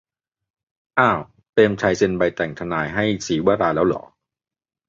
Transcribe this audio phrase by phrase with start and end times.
[0.99, 1.19] "อ่าว
[1.51, 4.01] เปรมชัยเซ็นใบแต่งทนายให้ศรีวราห์แล้วหรอ"